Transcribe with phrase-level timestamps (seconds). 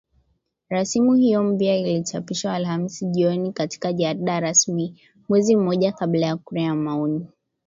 [0.69, 6.75] Rasimu hiyo mpya ilichapishwa Alhamis jioni katika jarida rasmi, mwezi mmoja kabla ya kura ya
[6.75, 7.27] maoni